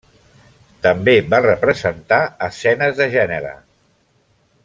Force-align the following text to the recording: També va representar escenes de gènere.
També 0.85 1.13
va 1.33 1.41
representar 1.43 2.19
escenes 2.49 2.97
de 3.01 3.09
gènere. 3.17 3.55